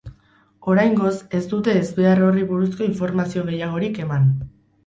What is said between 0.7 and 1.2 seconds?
Oraingoz,